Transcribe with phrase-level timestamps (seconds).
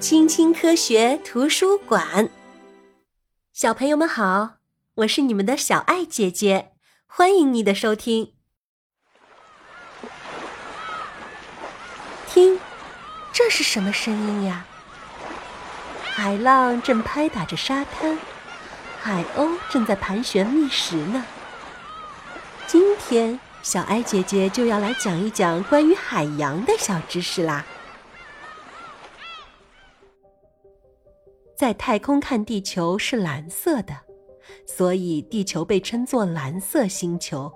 [0.00, 2.30] 青青科学图书馆，
[3.52, 4.58] 小朋友们好，
[4.94, 6.70] 我是你们的小爱姐姐，
[7.04, 8.32] 欢迎你的收听。
[12.28, 12.60] 听，
[13.32, 14.66] 这是什么声音呀？
[16.14, 18.16] 海浪正拍打着沙滩，
[19.00, 21.24] 海鸥正在盘旋觅食呢。
[22.68, 27.66] 今天，小爱姐姐就要来讲一讲关于海洋的小知识啦。
[31.58, 33.92] 在太空看地球是蓝色的，
[34.64, 37.52] 所以地球被称作蓝色星球。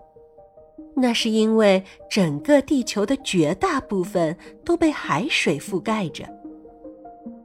[0.97, 1.81] 那是因为
[2.11, 6.29] 整个地球的绝大部分都被海水覆盖着。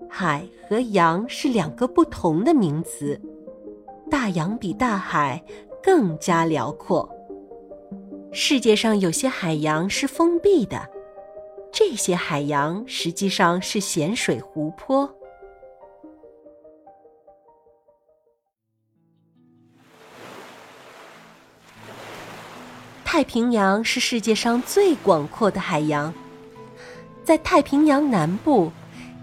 [0.09, 3.21] 海和洋是两个不同的名词，
[4.09, 5.39] 大洋比大海
[5.83, 7.08] 更加辽阔。
[8.31, 10.89] 世界上有些海洋是封闭的，
[11.71, 15.08] 这些海洋实际上是咸水湖泊。
[23.17, 26.13] 太平洋是世界上最广阔的海洋，
[27.23, 28.71] 在太平洋南部，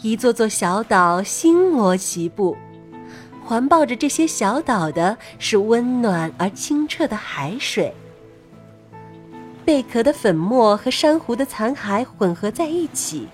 [0.02, 2.56] 一座座小岛星罗棋布，
[3.44, 7.94] 环抱着这些小岛的是温暖而清澈的海水。
[9.64, 13.28] 贝壳的粉末和珊瑚的残骸混合在一起，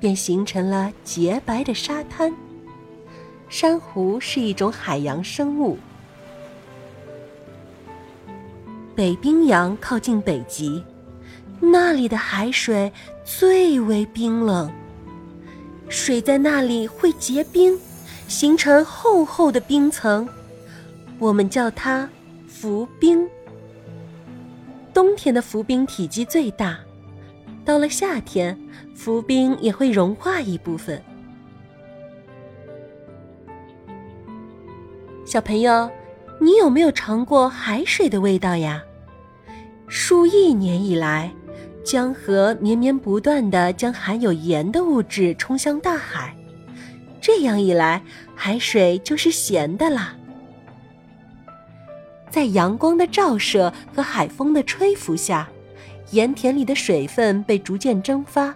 [0.00, 2.32] 便形成了洁白的沙滩。
[3.50, 5.76] 珊瑚是一种海洋生物。
[8.98, 10.82] 北冰洋靠近北极，
[11.60, 12.92] 那里的海水
[13.24, 14.68] 最为冰冷，
[15.88, 17.78] 水在那里会结冰，
[18.26, 20.28] 形成厚厚的冰层，
[21.20, 22.10] 我们叫它
[22.48, 23.24] 浮冰。
[24.92, 26.76] 冬天的浮冰体积最大，
[27.64, 28.58] 到了夏天，
[28.96, 31.00] 浮冰也会融化一部分。
[35.24, 35.88] 小朋友，
[36.40, 38.82] 你有没有尝过海水的味道呀？
[39.88, 41.32] 数亿年以来，
[41.82, 46.36] 江河绵绵不断地将含有盐的物质冲向大海，
[47.20, 48.02] 这样一来，
[48.34, 50.14] 海水就是咸的啦。
[52.30, 55.48] 在阳光的照射和海风的吹拂下，
[56.10, 58.54] 盐田里的水分被逐渐蒸发，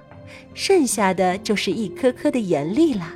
[0.52, 3.14] 剩下的就是一颗颗的盐粒啦。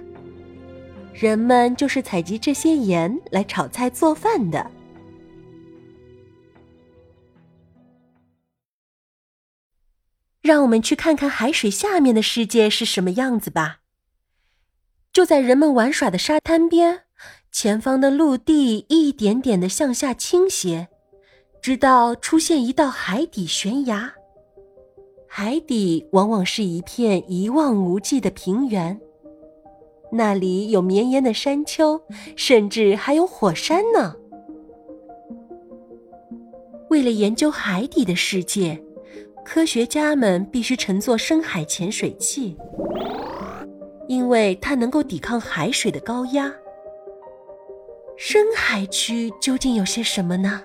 [1.13, 4.71] 人们就是采集这些盐来炒菜做饭的。
[10.47, 13.81] 让我们去看看海水下面的世界是什么样子吧。
[15.13, 17.01] 就在人们玩耍的沙滩边，
[17.51, 20.87] 前方的陆地一点点的向下倾斜，
[21.61, 24.15] 直到出现一道海底悬崖。
[25.27, 29.01] 海底往往是一片一望无际的平原，
[30.13, 32.01] 那里有绵延的山丘，
[32.37, 34.15] 甚至还有火山呢。
[36.89, 38.81] 为了研究海底的世界。
[39.47, 42.57] 科学家们必须乘坐深海潜水器，
[44.09, 46.53] 因为它能够抵抗海水的高压。
[48.17, 50.65] 深海区究竟有些什么呢？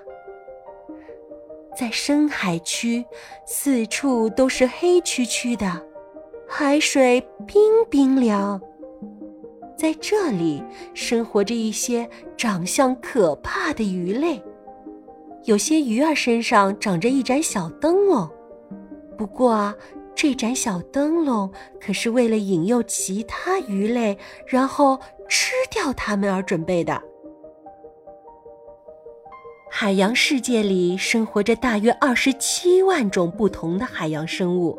[1.78, 3.04] 在深海区，
[3.46, 5.80] 四处都是黑黢黢的，
[6.48, 8.60] 海水冰冰凉。
[9.78, 10.60] 在这里
[10.92, 14.42] 生活着一些长相可怕的鱼类，
[15.44, 18.28] 有些鱼儿身上长着一盏小灯笼。
[19.22, 19.72] 不过，
[20.16, 21.48] 这盏小灯笼
[21.80, 27.00] 可是为了引诱其他鱼类，然后吃掉它们而准备的。
[29.70, 34.76] 海洋世界里生活着大约二十七万种不同的海洋生物，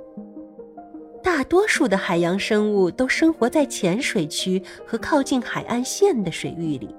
[1.23, 6.93] 大多数的海洋生物都生活在浅水区和靠近海岸线的水域里。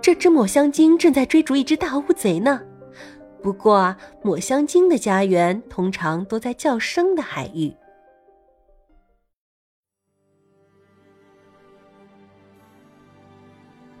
[0.00, 2.62] 这只抹香鲸正在追逐一只大乌贼呢。
[3.44, 7.70] 不过，抹香鲸的家园通常都在较深的海域。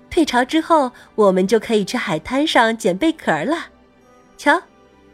[0.08, 3.66] 退潮之后，我们就可以去海滩上捡贝壳了。
[4.38, 4.62] 瞧，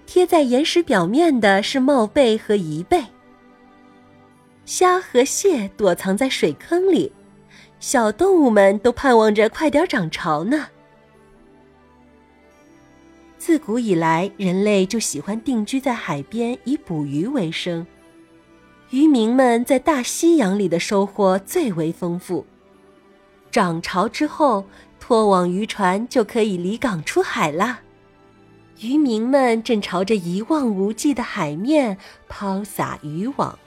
[0.07, 3.05] 贴在岩石表面的是帽贝和贻贝。
[4.65, 7.13] 虾和蟹躲藏在水坑里，
[7.81, 10.69] 小动物们都盼望着快点涨潮呢。
[13.41, 17.87] 自古以来，人类就喜欢定居在海边，以捕鱼为生。
[18.91, 22.45] 渔民们在大西洋里的收获最为丰富。
[23.51, 24.67] 涨潮之后，
[25.01, 27.81] 拖网渔船就可以离港出海啦。
[28.81, 31.97] 渔民们正朝着一望无际的海面
[32.29, 33.59] 抛撒渔网。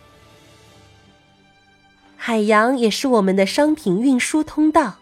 [2.16, 4.98] 海洋也是我们的商品运输通道，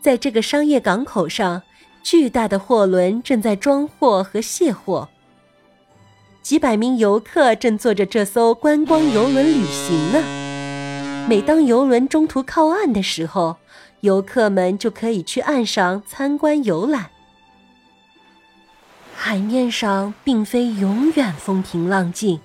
[0.00, 1.62] 在这个商业港口上，
[2.06, 5.08] 巨大的货轮正在装货和卸货。
[6.40, 10.22] 几百名游客正坐着这艘观光游轮旅行呢。
[11.28, 13.56] 每当游轮中途靠岸的时候，
[14.02, 17.10] 游客们就可以去岸上参观游览。
[19.16, 22.38] 海面上并非永远风平浪静。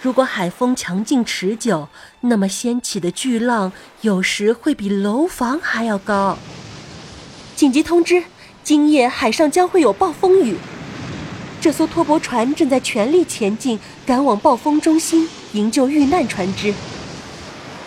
[0.00, 1.88] 如果海风强劲持久，
[2.22, 6.38] 那么掀起的巨浪有时会比楼房还要高。
[7.54, 8.24] 紧急通知：
[8.64, 10.56] 今夜海上将会有暴风雨。
[11.60, 16.74] 这艘拖驳船正在全力前进，赶往暴风中心营救遇难船只。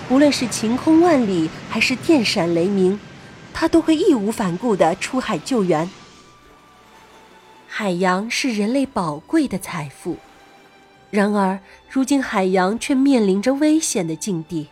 [0.09, 3.00] 无论是晴空万里，还是电闪雷鸣，
[3.53, 5.89] 它都会义无反顾地出海救援。
[7.68, 10.18] 海洋是人类宝贵的财富。
[11.09, 11.59] 然而，
[11.89, 14.68] 如今海洋却面临着危险的境地。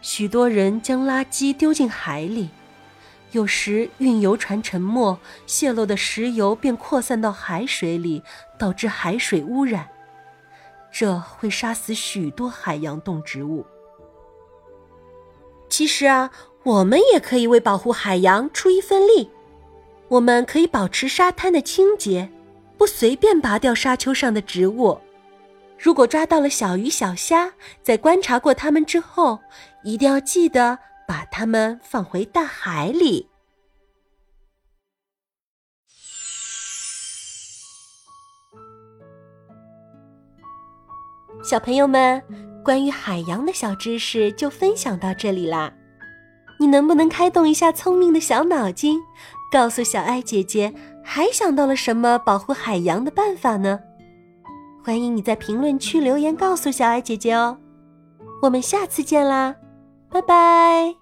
[0.00, 2.48] 许多人将垃圾丢进海里，
[3.32, 8.22] 有时运油船沉没，泄漏的石油便扩散到海水里，
[8.58, 9.88] 导致海水污染。
[10.90, 13.66] 这会杀死许多海洋动植物。
[15.68, 16.30] 其实啊，
[16.62, 19.30] 我们也可以为保护海洋出一份力。
[20.08, 22.30] 我们可以保持沙滩的清洁。
[22.78, 24.98] 不随便拔掉沙丘上的植物。
[25.78, 29.38] 如果抓到了小鱼小虾，在观察过它们之后，
[29.84, 30.76] 一定要记得
[31.06, 33.28] 把它们放回大海里。
[41.42, 42.22] 小朋友们，
[42.64, 45.72] 关于海洋的小知识就分享到这里啦。
[46.60, 49.00] 你能不能开动一下聪明的小脑筋，
[49.50, 50.72] 告诉小爱姐姐？
[51.04, 53.80] 还想到了什么保护海洋的办法呢？
[54.84, 57.58] 欢迎你在评论区留言告诉小爱姐姐哦。
[58.42, 59.56] 我们下次见啦，
[60.12, 61.01] 拜拜。